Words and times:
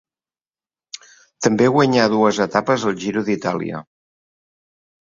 També 1.47 1.69
guanyà 1.75 2.09
dues 2.17 2.41
etapes 2.49 2.89
al 2.91 2.99
Giro 3.05 3.25
d'Itàlia. 3.31 3.85